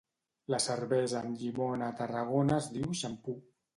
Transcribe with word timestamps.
La 0.53 0.59
cervesa 0.63 1.19
amb 1.21 1.43
llimona 1.43 1.91
a 1.93 1.95
Tarragona 2.01 2.57
es 2.63 2.71
diu 2.79 2.97
xampú 3.03 3.37